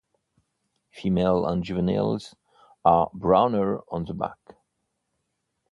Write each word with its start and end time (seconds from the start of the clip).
Females 0.89 1.45
and 1.51 1.63
juveniles 1.63 2.33
are 2.83 3.11
browner 3.13 3.81
on 3.91 4.03
the 4.05 4.15
back. 4.15 4.39